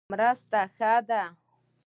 [0.11, 1.23] مرسته ښه ده.